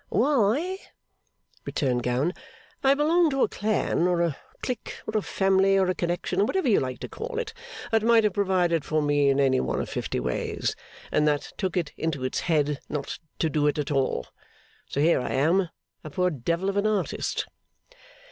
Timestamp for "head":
12.39-12.79